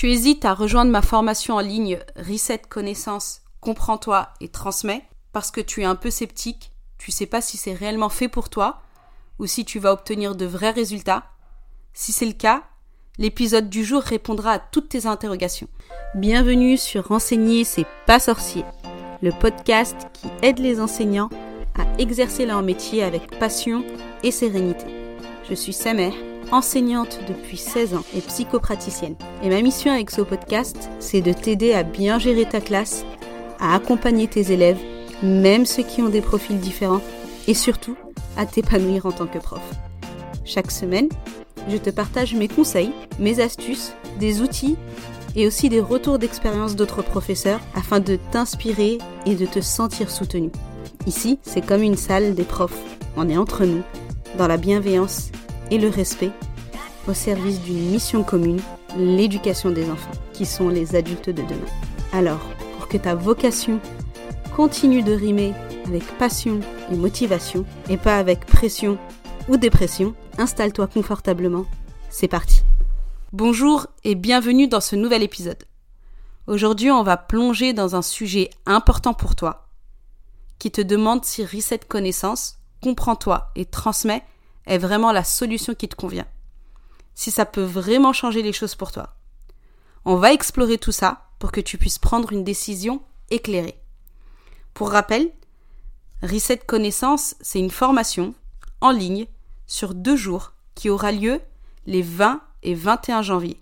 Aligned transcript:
Tu 0.00 0.10
hésites 0.10 0.46
à 0.46 0.54
rejoindre 0.54 0.90
ma 0.90 1.02
formation 1.02 1.56
en 1.56 1.60
ligne 1.60 1.98
Reset 2.16 2.62
Connaissance, 2.70 3.42
Comprends-toi 3.60 4.30
et 4.40 4.48
Transmets 4.48 5.04
parce 5.34 5.50
que 5.50 5.60
tu 5.60 5.82
es 5.82 5.84
un 5.84 5.94
peu 5.94 6.08
sceptique, 6.08 6.72
tu 6.96 7.10
sais 7.10 7.26
pas 7.26 7.42
si 7.42 7.58
c'est 7.58 7.74
réellement 7.74 8.08
fait 8.08 8.28
pour 8.28 8.48
toi 8.48 8.80
ou 9.38 9.44
si 9.44 9.66
tu 9.66 9.78
vas 9.78 9.92
obtenir 9.92 10.36
de 10.36 10.46
vrais 10.46 10.70
résultats. 10.70 11.24
Si 11.92 12.12
c'est 12.12 12.24
le 12.24 12.32
cas, 12.32 12.62
l'épisode 13.18 13.68
du 13.68 13.84
jour 13.84 14.00
répondra 14.00 14.52
à 14.52 14.58
toutes 14.58 14.88
tes 14.88 15.04
interrogations. 15.04 15.68
Bienvenue 16.14 16.78
sur 16.78 17.08
Renseigner, 17.08 17.64
c'est 17.64 17.86
pas 18.06 18.20
sorcier, 18.20 18.64
le 19.20 19.32
podcast 19.32 20.08
qui 20.14 20.28
aide 20.40 20.60
les 20.60 20.80
enseignants 20.80 21.28
à 21.78 21.84
exercer 22.00 22.46
leur 22.46 22.62
métier 22.62 23.02
avec 23.02 23.38
passion 23.38 23.84
et 24.22 24.30
sérénité. 24.30 24.86
Je 25.46 25.54
suis 25.54 25.74
Samer, 25.74 26.14
enseignante 26.52 27.20
depuis 27.28 27.56
16 27.56 27.94
ans 27.94 28.04
et 28.16 28.20
psychopraticienne. 28.20 29.16
Et 29.42 29.48
ma 29.48 29.62
mission 29.62 29.92
avec 29.92 30.10
ce 30.10 30.20
podcast, 30.20 30.90
c'est 30.98 31.20
de 31.20 31.32
t'aider 31.32 31.72
à 31.72 31.82
bien 31.82 32.18
gérer 32.18 32.46
ta 32.46 32.60
classe, 32.60 33.04
à 33.58 33.74
accompagner 33.74 34.26
tes 34.26 34.52
élèves, 34.52 34.78
même 35.22 35.66
ceux 35.66 35.82
qui 35.82 36.02
ont 36.02 36.08
des 36.08 36.20
profils 36.20 36.58
différents, 36.58 37.02
et 37.46 37.54
surtout 37.54 37.96
à 38.36 38.46
t'épanouir 38.46 39.06
en 39.06 39.12
tant 39.12 39.26
que 39.26 39.38
prof. 39.38 39.62
Chaque 40.44 40.70
semaine, 40.70 41.08
je 41.68 41.76
te 41.76 41.90
partage 41.90 42.34
mes 42.34 42.48
conseils, 42.48 42.92
mes 43.18 43.40
astuces, 43.40 43.92
des 44.18 44.40
outils 44.40 44.76
et 45.36 45.46
aussi 45.46 45.68
des 45.68 45.80
retours 45.80 46.18
d'expérience 46.18 46.76
d'autres 46.76 47.02
professeurs 47.02 47.60
afin 47.74 48.00
de 48.00 48.18
t'inspirer 48.32 48.98
et 49.26 49.34
de 49.34 49.46
te 49.46 49.60
sentir 49.60 50.10
soutenu. 50.10 50.50
Ici, 51.06 51.38
c'est 51.42 51.64
comme 51.64 51.82
une 51.82 51.96
salle 51.96 52.34
des 52.34 52.44
profs. 52.44 52.78
On 53.16 53.28
est 53.28 53.36
entre 53.36 53.64
nous, 53.64 53.82
dans 54.38 54.48
la 54.48 54.56
bienveillance 54.56 55.30
et 55.70 55.78
le 55.78 55.88
respect, 55.88 56.32
au 57.08 57.14
service 57.14 57.60
d'une 57.60 57.90
mission 57.90 58.22
commune, 58.22 58.60
l'éducation 58.96 59.70
des 59.70 59.90
enfants, 59.90 60.10
qui 60.32 60.46
sont 60.46 60.68
les 60.68 60.96
adultes 60.96 61.30
de 61.30 61.42
demain. 61.42 61.70
Alors, 62.12 62.40
pour 62.76 62.88
que 62.88 62.96
ta 62.96 63.14
vocation 63.14 63.80
continue 64.56 65.02
de 65.02 65.12
rimer 65.12 65.54
avec 65.86 66.04
passion 66.18 66.60
et 66.90 66.96
motivation, 66.96 67.64
et 67.88 67.96
pas 67.96 68.18
avec 68.18 68.46
pression 68.46 68.98
ou 69.48 69.56
dépression, 69.56 70.14
installe-toi 70.38 70.86
confortablement. 70.86 71.64
C'est 72.10 72.28
parti. 72.28 72.62
Bonjour 73.32 73.86
et 74.04 74.14
bienvenue 74.14 74.66
dans 74.66 74.80
ce 74.80 74.96
nouvel 74.96 75.22
épisode. 75.22 75.64
Aujourd'hui, 76.46 76.90
on 76.90 77.04
va 77.04 77.16
plonger 77.16 77.72
dans 77.72 77.94
un 77.94 78.02
sujet 78.02 78.50
important 78.66 79.14
pour 79.14 79.36
toi, 79.36 79.68
qui 80.58 80.70
te 80.70 80.80
demande 80.80 81.24
si 81.24 81.44
Reset 81.44 81.80
Connaissance, 81.88 82.58
comprends-toi 82.82 83.50
et 83.54 83.64
transmets 83.64 84.24
est 84.66 84.78
vraiment 84.78 85.12
la 85.12 85.24
solution 85.24 85.74
qui 85.74 85.88
te 85.88 85.96
convient. 85.96 86.26
Si 87.14 87.30
ça 87.30 87.44
peut 87.44 87.62
vraiment 87.62 88.12
changer 88.12 88.42
les 88.42 88.52
choses 88.52 88.74
pour 88.74 88.92
toi. 88.92 89.14
On 90.04 90.16
va 90.16 90.32
explorer 90.32 90.78
tout 90.78 90.92
ça 90.92 91.28
pour 91.38 91.52
que 91.52 91.60
tu 91.60 91.78
puisses 91.78 91.98
prendre 91.98 92.32
une 92.32 92.44
décision 92.44 93.02
éclairée. 93.30 93.80
Pour 94.74 94.90
rappel, 94.90 95.30
Reset 96.22 96.58
Connaissance, 96.58 97.34
c'est 97.40 97.58
une 97.58 97.70
formation 97.70 98.34
en 98.80 98.90
ligne 98.90 99.26
sur 99.66 99.94
deux 99.94 100.16
jours 100.16 100.52
qui 100.74 100.90
aura 100.90 101.12
lieu 101.12 101.40
les 101.86 102.02
20 102.02 102.40
et 102.62 102.74
21 102.74 103.22
janvier, 103.22 103.60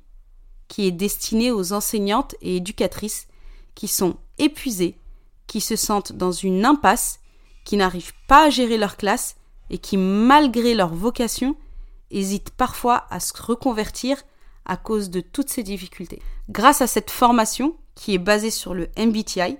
qui 0.68 0.86
est 0.86 0.92
destinée 0.92 1.50
aux 1.50 1.72
enseignantes 1.72 2.34
et 2.40 2.56
éducatrices 2.56 3.26
qui 3.74 3.88
sont 3.88 4.16
épuisées, 4.38 4.98
qui 5.46 5.60
se 5.60 5.76
sentent 5.76 6.12
dans 6.12 6.32
une 6.32 6.64
impasse, 6.64 7.20
qui 7.64 7.76
n'arrivent 7.76 8.14
pas 8.26 8.46
à 8.46 8.50
gérer 8.50 8.76
leur 8.76 8.96
classe 8.96 9.36
et 9.70 9.78
qui, 9.78 9.96
malgré 9.96 10.74
leur 10.74 10.94
vocation, 10.94 11.56
hésitent 12.10 12.50
parfois 12.50 13.06
à 13.10 13.20
se 13.20 13.32
reconvertir 13.40 14.22
à 14.64 14.76
cause 14.76 15.10
de 15.10 15.20
toutes 15.20 15.48
ces 15.48 15.62
difficultés. 15.62 16.22
Grâce 16.48 16.82
à 16.82 16.86
cette 16.86 17.10
formation, 17.10 17.76
qui 17.94 18.14
est 18.14 18.18
basée 18.18 18.50
sur 18.50 18.74
le 18.74 18.88
MBTI, 18.96 19.58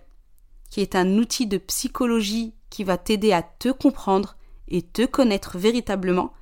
qui 0.70 0.80
est 0.80 0.94
un 0.94 1.18
outil 1.18 1.46
de 1.46 1.58
psychologie 1.58 2.54
qui 2.70 2.84
va 2.84 2.98
t'aider 2.98 3.32
à 3.32 3.42
te 3.42 3.70
comprendre 3.70 4.36
et 4.68 4.82
te 4.82 5.06
connaître 5.06 5.58
véritablement, 5.58 6.32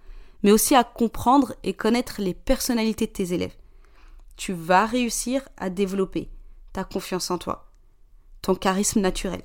mais 0.43 0.53
aussi 0.53 0.75
à 0.75 0.85
comprendre 0.85 1.55
et 1.63 1.75
connaître 1.75 2.21
les 2.21 2.35
personnalités 2.35 3.07
de 3.07 3.13
tes 3.13 3.33
élèves. 3.33 3.55
Tu 4.37 4.53
vas 4.53 4.85
réussir 4.85 5.49
à 5.57 5.71
développer 5.71 6.29
ta 6.73 6.85
confiance 6.85 7.31
en 7.31 7.39
toi, 7.39 7.71
ton 8.43 8.55
charisme 8.55 9.01
naturel, 9.01 9.43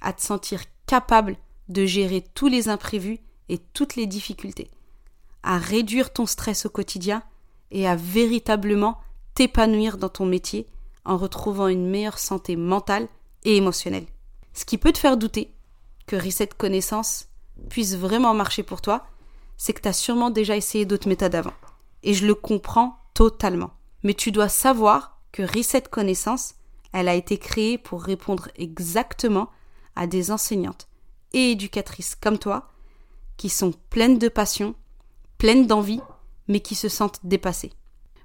à 0.00 0.12
te 0.12 0.22
sentir 0.22 0.62
capable 0.86 1.36
de 1.68 1.84
gérer 1.84 2.24
tous 2.34 2.46
les 2.46 2.68
imprévus 2.68 3.18
et 3.48 3.58
toutes 3.58 3.96
les 3.96 4.06
difficultés, 4.06 4.70
à 5.42 5.58
réduire 5.58 6.12
ton 6.12 6.26
stress 6.26 6.66
au 6.66 6.70
quotidien 6.70 7.22
et 7.70 7.86
à 7.86 7.96
véritablement 7.96 8.98
t'épanouir 9.34 9.98
dans 9.98 10.08
ton 10.08 10.26
métier 10.26 10.66
en 11.04 11.16
retrouvant 11.16 11.68
une 11.68 11.88
meilleure 11.88 12.18
santé 12.18 12.56
mentale 12.56 13.08
et 13.44 13.56
émotionnelle. 13.56 14.06
Ce 14.54 14.64
qui 14.64 14.78
peut 14.78 14.92
te 14.92 14.98
faire 14.98 15.16
douter 15.16 15.52
que 16.06 16.16
Reset 16.16 16.48
Connaissance 16.56 17.28
puisse 17.68 17.94
vraiment 17.94 18.34
marcher 18.34 18.62
pour 18.62 18.80
toi, 18.80 19.06
c'est 19.56 19.72
que 19.72 19.82
tu 19.82 19.88
as 19.88 19.92
sûrement 19.92 20.30
déjà 20.30 20.56
essayé 20.56 20.84
d'autres 20.84 21.08
méthodes 21.08 21.34
avant. 21.34 21.52
Et 22.02 22.14
je 22.14 22.26
le 22.26 22.34
comprends 22.34 22.98
totalement. 23.14 23.70
Mais 24.02 24.14
tu 24.14 24.32
dois 24.32 24.48
savoir 24.48 25.20
que 25.32 25.42
Reset 25.42 25.82
Connaissance, 25.82 26.54
elle 26.92 27.08
a 27.08 27.14
été 27.14 27.38
créée 27.38 27.78
pour 27.78 28.02
répondre 28.02 28.48
exactement 28.56 29.50
à 29.94 30.06
des 30.06 30.30
enseignantes 30.30 30.88
et 31.32 31.50
éducatrices 31.50 32.14
comme 32.14 32.38
toi 32.38 32.70
qui 33.36 33.48
sont 33.48 33.72
pleines 33.90 34.18
de 34.18 34.28
passion, 34.28 34.74
pleines 35.38 35.66
d'envie, 35.66 36.00
mais 36.48 36.60
qui 36.60 36.74
se 36.74 36.88
sentent 36.88 37.20
dépassées. 37.24 37.72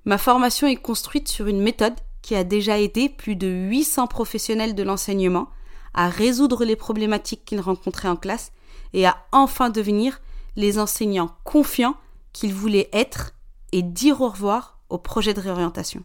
Ma 0.05 0.17
formation 0.17 0.67
est 0.67 0.75
construite 0.75 1.27
sur 1.27 1.47
une 1.47 1.61
méthode 1.61 1.95
qui 2.21 2.35
a 2.35 2.43
déjà 2.43 2.79
aidé 2.79 3.09
plus 3.09 3.35
de 3.35 3.47
800 3.47 4.07
professionnels 4.07 4.75
de 4.75 4.83
l'enseignement 4.83 5.49
à 5.93 6.09
résoudre 6.09 6.63
les 6.63 6.75
problématiques 6.75 7.45
qu'ils 7.45 7.59
rencontraient 7.59 8.07
en 8.07 8.15
classe 8.15 8.51
et 8.93 9.05
à 9.05 9.17
enfin 9.31 9.69
devenir 9.69 10.21
les 10.55 10.79
enseignants 10.79 11.35
confiants 11.43 11.95
qu'ils 12.33 12.53
voulaient 12.53 12.89
être 12.93 13.33
et 13.71 13.81
dire 13.81 14.21
au 14.21 14.29
revoir 14.29 14.79
au 14.89 14.97
projet 14.97 15.33
de 15.33 15.41
réorientation. 15.41 16.03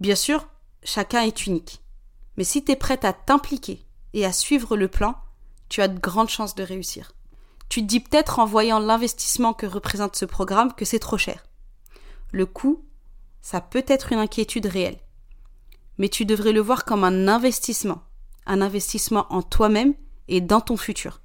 Bien 0.00 0.14
sûr, 0.14 0.48
chacun 0.82 1.22
est 1.22 1.46
unique. 1.46 1.80
Mais 2.36 2.44
si 2.44 2.64
tu 2.64 2.72
es 2.72 2.76
prête 2.76 3.04
à 3.04 3.12
t'impliquer 3.12 3.84
et 4.14 4.24
à 4.24 4.32
suivre 4.32 4.76
le 4.76 4.88
plan, 4.88 5.16
tu 5.68 5.82
as 5.82 5.88
de 5.88 5.98
grandes 5.98 6.28
chances 6.28 6.54
de 6.54 6.62
réussir. 6.62 7.12
Tu 7.72 7.80
te 7.80 7.86
dis 7.86 8.00
peut-être 8.00 8.38
en 8.38 8.44
voyant 8.44 8.78
l'investissement 8.78 9.54
que 9.54 9.64
représente 9.64 10.14
ce 10.14 10.26
programme 10.26 10.74
que 10.74 10.84
c'est 10.84 10.98
trop 10.98 11.16
cher. 11.16 11.42
Le 12.30 12.44
coût, 12.44 12.84
ça 13.40 13.62
peut 13.62 13.86
être 13.88 14.12
une 14.12 14.18
inquiétude 14.18 14.66
réelle. 14.66 14.98
Mais 15.96 16.10
tu 16.10 16.26
devrais 16.26 16.52
le 16.52 16.60
voir 16.60 16.84
comme 16.84 17.02
un 17.02 17.28
investissement. 17.28 18.02
Un 18.44 18.60
investissement 18.60 19.26
en 19.30 19.40
toi-même 19.40 19.94
et 20.28 20.42
dans 20.42 20.60
ton 20.60 20.76
futur. 20.76 21.22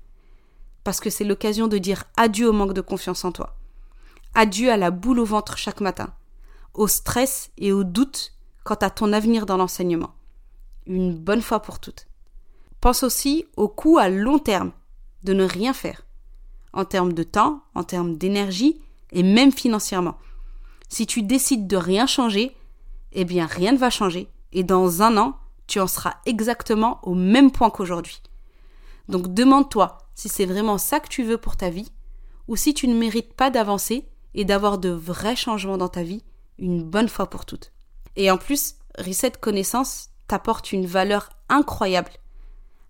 Parce 0.86 1.02
que 1.02 1.10
c'est 1.10 1.26
l'occasion 1.26 1.68
de 1.68 1.78
dire 1.80 2.06
adieu 2.16 2.48
au 2.48 2.54
manque 2.54 2.72
de 2.72 2.80
confiance 2.80 3.26
en 3.26 3.34
toi. 3.34 3.58
Adieu 4.34 4.72
à 4.72 4.78
la 4.78 4.90
boule 4.90 5.20
au 5.20 5.26
ventre 5.26 5.58
chaque 5.58 5.82
matin. 5.82 6.14
Au 6.74 6.88
stress 6.88 7.52
et 7.58 7.74
au 7.74 7.84
doute 7.84 8.32
quant 8.64 8.76
à 8.76 8.90
ton 8.90 9.12
avenir 9.12 9.48
dans 9.48 9.58
l'enseignement. 9.58 10.16
Une 10.86 11.14
bonne 11.14 11.42
fois 11.42 11.60
pour 11.60 11.82
toutes. 11.82 12.08
Pense 12.80 13.04
aussi 13.04 13.48
au 13.58 13.68
coût 13.68 13.98
à 13.98 14.08
long 14.08 14.40
terme 14.40 14.72
de 15.24 15.34
ne 15.34 15.44
rien 15.44 15.74
faire 15.74 16.07
en 16.78 16.86
termes 16.86 17.14
de 17.14 17.24
temps, 17.24 17.64
en 17.74 17.84
termes 17.84 18.18
d'énergie 18.18 18.80
et 19.12 19.24
même 19.24 19.52
financièrement. 19.52 20.16
Si 20.90 21.08
tu 21.08 21.24
décides 21.24 21.66
de 21.66 21.76
rien 21.76 22.06
changer, 22.06 22.56
eh 23.14 23.26
bien 23.26 23.48
rien 23.48 23.72
ne 23.72 23.78
va 23.78 23.90
changer 23.90 24.30
et 24.54 24.64
dans 24.64 25.02
un 25.02 25.18
an, 25.18 25.38
tu 25.66 25.80
en 25.80 25.88
seras 25.88 26.14
exactement 26.28 27.00
au 27.02 27.16
même 27.16 27.52
point 27.52 27.72
qu'aujourd'hui. 27.72 28.22
Donc 29.10 29.34
demande-toi 29.34 29.98
si 30.14 30.30
c'est 30.30 30.46
vraiment 30.46 30.78
ça 30.78 31.00
que 31.00 31.10
tu 31.10 31.24
veux 31.24 31.40
pour 31.40 31.58
ta 31.58 31.72
vie 31.72 31.92
ou 32.48 32.56
si 32.56 32.76
tu 32.76 32.88
ne 32.88 32.98
mérites 32.98 33.34
pas 33.34 33.50
d'avancer 33.50 34.08
et 34.36 34.46
d'avoir 34.46 34.78
de 34.78 34.90
vrais 34.90 35.36
changements 35.36 35.80
dans 35.80 35.90
ta 35.90 36.04
vie 36.04 36.24
une 36.60 36.84
bonne 36.84 37.10
fois 37.10 37.28
pour 37.28 37.46
toutes. 37.46 37.72
Et 38.16 38.30
en 38.30 38.38
plus, 38.38 38.76
Reset 39.00 39.32
Connaissance 39.42 40.10
t'apporte 40.28 40.72
une 40.72 40.86
valeur 40.86 41.30
incroyable 41.50 42.12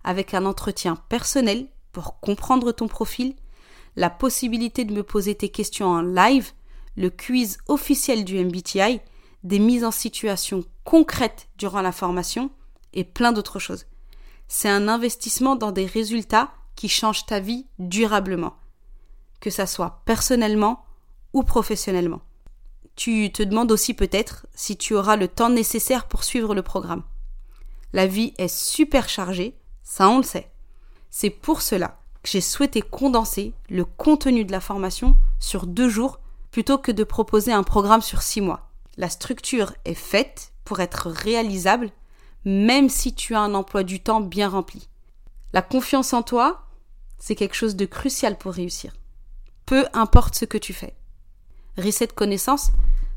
avec 0.04 0.34
un 0.34 0.44
entretien 0.44 0.96
personnel 1.08 1.68
pour 1.92 2.20
comprendre 2.20 2.70
ton 2.72 2.86
profil 2.86 3.34
la 3.96 4.10
possibilité 4.10 4.84
de 4.84 4.94
me 4.94 5.02
poser 5.02 5.34
tes 5.34 5.48
questions 5.48 5.86
en 5.86 6.02
live, 6.02 6.52
le 6.96 7.10
quiz 7.10 7.58
officiel 7.68 8.24
du 8.24 8.42
MBTI, 8.44 9.00
des 9.44 9.58
mises 9.58 9.84
en 9.84 9.90
situation 9.90 10.64
concrètes 10.84 11.48
durant 11.56 11.82
la 11.82 11.92
formation 11.92 12.50
et 12.92 13.04
plein 13.04 13.32
d'autres 13.32 13.58
choses. 13.58 13.86
C'est 14.48 14.68
un 14.68 14.88
investissement 14.88 15.56
dans 15.56 15.72
des 15.72 15.86
résultats 15.86 16.52
qui 16.74 16.88
changent 16.88 17.26
ta 17.26 17.40
vie 17.40 17.66
durablement, 17.78 18.56
que 19.40 19.50
ça 19.50 19.66
soit 19.66 20.02
personnellement 20.04 20.84
ou 21.32 21.42
professionnellement. 21.42 22.20
Tu 22.96 23.30
te 23.30 23.42
demandes 23.42 23.70
aussi 23.70 23.94
peut-être 23.94 24.46
si 24.54 24.76
tu 24.76 24.94
auras 24.94 25.16
le 25.16 25.28
temps 25.28 25.50
nécessaire 25.50 26.08
pour 26.08 26.24
suivre 26.24 26.54
le 26.54 26.62
programme. 26.62 27.04
La 27.92 28.06
vie 28.06 28.34
est 28.38 28.52
super 28.52 29.08
chargée, 29.08 29.56
ça 29.82 30.08
on 30.08 30.18
le 30.18 30.24
sait. 30.24 30.50
C'est 31.10 31.30
pour 31.30 31.62
cela 31.62 32.00
j'ai 32.30 32.40
souhaité 32.42 32.82
condenser 32.82 33.54
le 33.70 33.86
contenu 33.86 34.44
de 34.44 34.52
la 34.52 34.60
formation 34.60 35.16
sur 35.38 35.66
deux 35.66 35.88
jours 35.88 36.20
plutôt 36.50 36.76
que 36.76 36.92
de 36.92 37.04
proposer 37.04 37.52
un 37.52 37.62
programme 37.62 38.02
sur 38.02 38.20
six 38.20 38.42
mois. 38.42 38.70
La 38.98 39.08
structure 39.08 39.72
est 39.86 39.94
faite 39.94 40.52
pour 40.64 40.80
être 40.80 41.08
réalisable, 41.08 41.90
même 42.44 42.90
si 42.90 43.14
tu 43.14 43.34
as 43.34 43.40
un 43.40 43.54
emploi 43.54 43.82
du 43.82 44.00
temps 44.00 44.20
bien 44.20 44.48
rempli. 44.48 44.88
La 45.54 45.62
confiance 45.62 46.12
en 46.12 46.22
toi, 46.22 46.66
c'est 47.18 47.34
quelque 47.34 47.54
chose 47.54 47.76
de 47.76 47.86
crucial 47.86 48.36
pour 48.36 48.52
réussir. 48.52 48.92
Peu 49.64 49.86
importe 49.94 50.34
ce 50.34 50.44
que 50.44 50.58
tu 50.58 50.74
fais. 50.74 50.94
Reset 51.78 52.08
Connaissance 52.08 52.72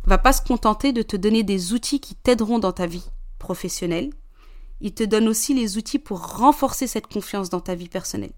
va 0.06 0.20
pas 0.20 0.34
se 0.34 0.42
contenter 0.42 0.94
de 0.94 1.02
te 1.02 1.18
donner 1.18 1.44
des 1.44 1.74
outils 1.74 2.00
qui 2.00 2.16
t'aideront 2.16 2.60
dans 2.60 2.72
ta 2.72 2.86
vie 2.86 3.10
professionnelle. 3.40 4.12
Il 4.80 4.94
te 4.94 5.04
donne 5.04 5.28
aussi 5.28 5.54
les 5.54 5.78
outils 5.78 6.00
pour 6.00 6.38
renforcer 6.38 6.88
cette 6.88 7.08
confiance 7.08 7.50
dans 7.50 7.60
ta 7.60 7.76
vie 7.76 7.90
personnelle. 7.90 8.34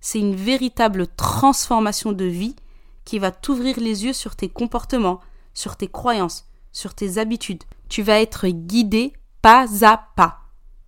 C'est 0.00 0.18
une 0.18 0.34
véritable 0.34 1.06
transformation 1.06 2.12
de 2.12 2.24
vie 2.24 2.56
qui 3.04 3.18
va 3.18 3.30
t'ouvrir 3.30 3.78
les 3.78 4.04
yeux 4.04 4.12
sur 4.12 4.36
tes 4.36 4.48
comportements, 4.48 5.20
sur 5.54 5.76
tes 5.76 5.88
croyances, 5.88 6.46
sur 6.72 6.94
tes 6.94 7.18
habitudes. 7.18 7.64
Tu 7.88 8.02
vas 8.02 8.20
être 8.20 8.46
guidé 8.48 9.12
pas 9.42 9.66
à 9.84 9.96
pas. 10.16 10.40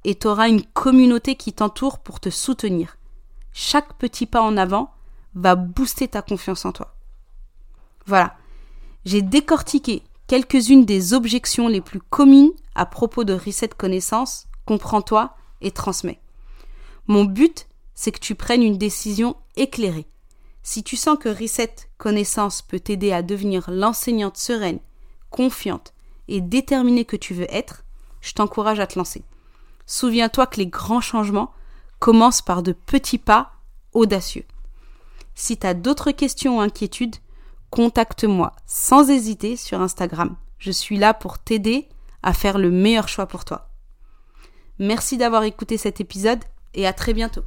Et 0.04 0.14
tu 0.14 0.26
auras 0.26 0.48
une 0.48 0.62
communauté 0.62 1.36
qui 1.36 1.52
t'entoure 1.52 1.98
pour 1.98 2.20
te 2.20 2.30
soutenir. 2.30 2.96
Chaque 3.52 3.94
petit 3.94 4.26
pas 4.26 4.42
en 4.42 4.56
avant 4.56 4.92
va 5.34 5.54
booster 5.54 6.08
ta 6.08 6.22
confiance 6.22 6.64
en 6.64 6.72
toi. 6.72 6.94
Voilà. 8.06 8.36
J'ai 9.04 9.22
décortiqué 9.22 10.02
quelques-unes 10.26 10.84
des 10.84 11.12
objections 11.14 11.68
les 11.68 11.80
plus 11.80 12.00
communes 12.00 12.52
à 12.74 12.86
propos 12.86 13.24
de 13.24 13.34
Reset 13.34 13.68
Connaissance, 13.68 14.46
comprends-toi 14.64 15.34
et 15.60 15.70
transmets. 15.70 16.20
Mon 17.06 17.24
but, 17.24 17.66
c'est 18.02 18.10
que 18.10 18.18
tu 18.18 18.34
prennes 18.34 18.64
une 18.64 18.78
décision 18.78 19.36
éclairée. 19.54 20.08
Si 20.64 20.82
tu 20.82 20.96
sens 20.96 21.16
que 21.20 21.28
Reset 21.28 21.72
Connaissance 21.98 22.60
peut 22.60 22.80
t'aider 22.80 23.12
à 23.12 23.22
devenir 23.22 23.70
l'enseignante 23.70 24.36
sereine, 24.36 24.80
confiante 25.30 25.94
et 26.26 26.40
déterminée 26.40 27.04
que 27.04 27.14
tu 27.14 27.32
veux 27.32 27.46
être, 27.48 27.84
je 28.20 28.32
t'encourage 28.32 28.80
à 28.80 28.88
te 28.88 28.98
lancer. 28.98 29.22
Souviens-toi 29.86 30.48
que 30.48 30.56
les 30.56 30.66
grands 30.66 31.00
changements 31.00 31.52
commencent 32.00 32.42
par 32.42 32.64
de 32.64 32.72
petits 32.72 33.18
pas 33.18 33.52
audacieux. 33.92 34.46
Si 35.36 35.56
tu 35.56 35.64
as 35.68 35.74
d'autres 35.74 36.10
questions 36.10 36.56
ou 36.56 36.60
inquiétudes, 36.60 37.18
contacte-moi 37.70 38.50
sans 38.66 39.10
hésiter 39.10 39.56
sur 39.56 39.80
Instagram. 39.80 40.34
Je 40.58 40.72
suis 40.72 40.98
là 40.98 41.14
pour 41.14 41.38
t'aider 41.38 41.88
à 42.24 42.32
faire 42.32 42.58
le 42.58 42.72
meilleur 42.72 43.06
choix 43.06 43.26
pour 43.26 43.44
toi. 43.44 43.70
Merci 44.80 45.18
d'avoir 45.18 45.44
écouté 45.44 45.76
cet 45.76 46.00
épisode 46.00 46.42
et 46.74 46.84
à 46.84 46.92
très 46.92 47.14
bientôt. 47.14 47.44